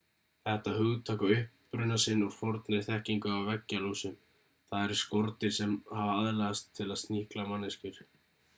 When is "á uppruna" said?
1.25-1.97